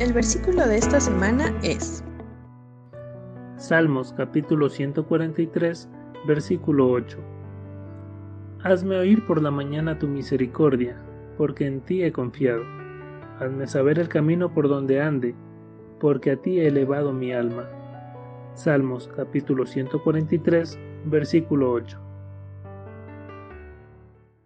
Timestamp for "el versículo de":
0.00-0.76